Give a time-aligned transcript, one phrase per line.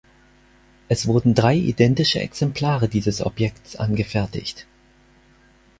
[0.89, 4.65] Es wurden drei identische Exemplare dieses Objekts angefertigt.